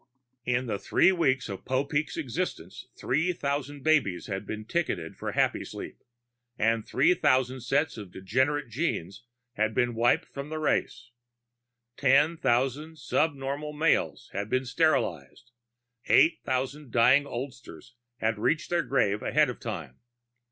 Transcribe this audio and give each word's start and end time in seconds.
In 0.45 0.65
the 0.65 0.79
six 0.79 0.91
weeks 1.11 1.47
of 1.47 1.63
Popeek's 1.63 2.17
existence, 2.17 2.87
three 2.97 3.33
thousand 3.33 3.83
babies 3.83 4.25
had 4.25 4.47
been 4.47 4.65
ticketed 4.65 5.15
for 5.15 5.31
Happysleep, 5.33 5.97
and 6.57 6.83
three 6.83 7.13
thousand 7.13 7.59
sets 7.61 7.97
of 7.99 8.09
degenerate 8.11 8.67
genes 8.67 9.25
had 9.57 9.75
been 9.75 9.93
wiped 9.93 10.25
from 10.25 10.49
the 10.49 10.57
race. 10.57 11.11
Ten 11.97 12.35
thousand 12.35 12.97
subnormal 12.97 13.73
males 13.73 14.31
had 14.33 14.49
been 14.49 14.65
sterilized. 14.65 15.51
Eight 16.07 16.39
thousand 16.43 16.89
dying 16.91 17.27
oldsters 17.27 17.93
had 18.17 18.39
reached 18.39 18.71
their 18.71 18.81
graves 18.81 19.21
ahead 19.21 19.51
of 19.51 19.59
time. 19.59 19.99